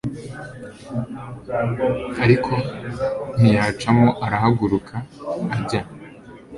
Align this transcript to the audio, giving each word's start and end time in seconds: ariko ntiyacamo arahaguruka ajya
ariko 2.23 2.53
ntiyacamo 3.39 4.09
arahaguruka 4.25 4.95
ajya 5.55 5.81